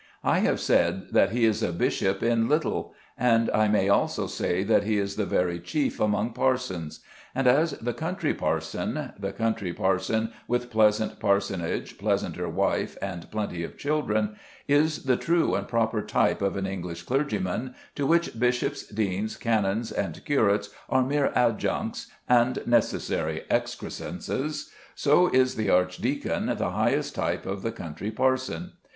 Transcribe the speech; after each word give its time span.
I 0.23 0.39
have 0.39 0.59
said 0.59 1.09
that 1.11 1.29
he 1.29 1.45
is 1.45 1.61
a 1.61 1.71
bishop 1.71 2.23
in 2.23 2.49
little, 2.49 2.95
and 3.19 3.51
I 3.51 3.67
may 3.67 3.87
also 3.87 4.25
say 4.25 4.63
that 4.63 4.81
he 4.81 4.97
is 4.97 5.15
the 5.15 5.27
very 5.27 5.59
chief 5.59 5.99
among 5.99 6.33
parsons; 6.33 7.01
and 7.35 7.45
as 7.45 7.73
the 7.73 7.93
country 7.93 8.33
parson 8.33 9.11
the 9.19 9.31
country 9.31 9.73
parson 9.73 10.33
with 10.47 10.71
pleasant 10.71 11.19
parsonage, 11.19 11.99
pleasanter 11.99 12.49
wife, 12.49 12.97
and 12.99 13.29
plenty 13.29 13.63
of 13.63 13.77
children 13.77 14.37
is 14.67 15.03
the 15.03 15.17
true 15.17 15.53
and 15.53 15.67
proper 15.67 16.01
type 16.01 16.41
of 16.41 16.57
an 16.57 16.65
English 16.65 17.03
clergyman, 17.03 17.75
to 17.93 18.07
which 18.07 18.39
bishops, 18.39 18.83
deans, 18.87 19.37
canons, 19.37 19.91
and 19.91 20.25
curates 20.25 20.69
are 20.89 21.03
mere 21.03 21.31
adjuncts 21.35 22.07
and 22.27 22.65
necessary 22.65 23.43
excrescences, 23.51 24.71
so 24.95 25.27
is 25.27 25.53
the 25.53 25.69
archdeacon 25.69 26.47
the 26.57 26.71
highest 26.71 27.13
type 27.13 27.45
of 27.45 27.61
the 27.61 27.71
country 27.71 28.09
parson. 28.09 28.71